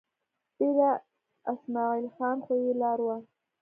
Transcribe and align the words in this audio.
دېره 0.57 0.91
اسمعیل 1.51 2.05
خان 2.15 2.37
خو 2.45 2.53
یې 2.63 2.73
لار 2.81 2.99
وه. 3.05 3.17